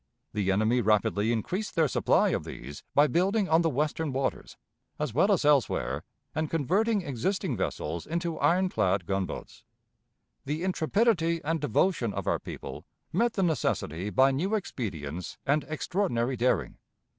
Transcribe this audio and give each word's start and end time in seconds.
The 0.33 0.51
enemy 0.51 0.81
rapidly 0.81 1.31
increased 1.31 1.75
their 1.75 1.87
supply 1.87 2.29
of 2.29 2.43
these 2.43 2.81
by 2.95 3.05
building 3.05 3.47
on 3.47 3.61
the 3.61 3.69
Western 3.69 4.11
waters, 4.11 4.57
as 4.97 5.13
well 5.13 5.31
as 5.31 5.45
elsewhere, 5.45 6.03
and 6.33 6.49
converting 6.49 7.03
existing 7.03 7.55
vessels 7.55 8.07
into 8.07 8.39
iron 8.39 8.67
dad 8.67 9.05
gunboats. 9.05 9.63
The 10.45 10.63
intrepidity 10.63 11.39
and 11.43 11.61
devotion 11.61 12.13
of 12.15 12.25
our 12.25 12.39
people 12.39 12.83
met 13.13 13.33
the 13.33 13.43
necessity 13.43 14.09
by 14.09 14.31
new 14.31 14.55
expedients 14.55 15.37
and 15.45 15.65
extraordinary 15.69 16.35
daring. 16.35 16.79